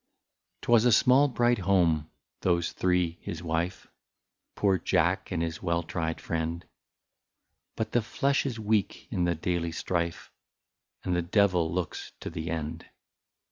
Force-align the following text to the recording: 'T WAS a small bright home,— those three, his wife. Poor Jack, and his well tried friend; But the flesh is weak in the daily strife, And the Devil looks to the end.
'T 0.63 0.69
WAS 0.71 0.83
a 0.85 0.91
small 0.91 1.27
bright 1.27 1.59
home,— 1.59 2.09
those 2.41 2.71
three, 2.71 3.19
his 3.21 3.43
wife. 3.43 3.85
Poor 4.55 4.79
Jack, 4.79 5.29
and 5.31 5.43
his 5.43 5.61
well 5.61 5.83
tried 5.83 6.19
friend; 6.19 6.65
But 7.75 7.91
the 7.91 8.01
flesh 8.01 8.43
is 8.47 8.59
weak 8.59 9.07
in 9.11 9.25
the 9.25 9.35
daily 9.35 9.71
strife, 9.71 10.31
And 11.03 11.15
the 11.15 11.21
Devil 11.21 11.71
looks 11.71 12.13
to 12.21 12.31
the 12.31 12.49
end. 12.49 12.87